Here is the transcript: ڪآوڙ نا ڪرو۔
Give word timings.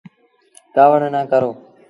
ڪآوڙ 0.75 1.01
نا 1.13 1.21
ڪرو۔ 1.31 1.51